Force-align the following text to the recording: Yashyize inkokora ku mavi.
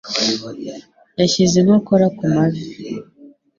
Yashyize 1.19 1.55
inkokora 1.61 2.07
ku 2.17 2.23
mavi. 2.33 2.65